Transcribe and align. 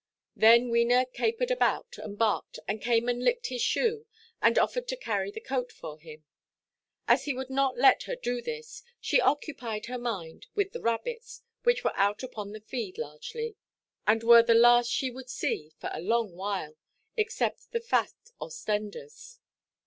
Then 0.35 0.71
Wena 0.71 1.05
capered 1.13 1.51
about, 1.51 1.99
and 1.99 2.17
barked, 2.17 2.57
and 2.67 2.81
came 2.81 3.07
and 3.07 3.23
licked 3.23 3.49
his 3.49 3.61
shoe, 3.61 4.07
and 4.41 4.57
offered 4.57 4.87
to 4.87 4.95
carry 4.97 5.29
the 5.29 5.39
coat 5.39 5.71
for 5.71 5.99
him. 5.99 6.23
As 7.07 7.25
he 7.25 7.35
would 7.35 7.51
not 7.51 7.77
let 7.77 8.01
her 8.09 8.15
do 8.15 8.41
this, 8.41 8.81
she 8.99 9.21
occupied 9.21 9.85
her 9.85 9.99
mind 9.99 10.47
with 10.55 10.71
the 10.71 10.81
rabbits, 10.81 11.43
which 11.61 11.83
were 11.83 11.95
out 11.95 12.23
upon 12.23 12.51
the 12.51 12.61
feed 12.61 12.97
largely, 12.97 13.57
and 14.07 14.23
were 14.23 14.41
the 14.41 14.55
last 14.55 14.89
she 14.89 15.11
would 15.11 15.29
see 15.29 15.71
for 15.77 15.91
a 15.93 16.01
long 16.01 16.31
while, 16.35 16.77
except 17.15 17.71
the 17.71 17.79
fat 17.79 18.13
Ostenders. 18.41 19.37